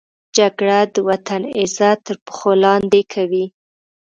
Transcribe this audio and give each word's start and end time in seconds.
جګړه 0.37 0.79
د 0.93 0.95
وطن 1.09 1.41
عزت 1.57 1.97
تر 2.07 2.15
پښو 2.25 2.51
لاندې 2.63 3.01
کوي 3.13 3.45